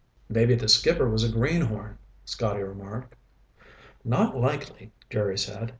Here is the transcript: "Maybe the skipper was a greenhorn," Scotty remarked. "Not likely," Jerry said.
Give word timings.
"Maybe 0.29 0.55
the 0.55 0.67
skipper 0.67 1.07
was 1.07 1.23
a 1.23 1.29
greenhorn," 1.31 1.99
Scotty 2.25 2.63
remarked. 2.63 3.13
"Not 4.03 4.35
likely," 4.35 4.93
Jerry 5.11 5.37
said. 5.37 5.69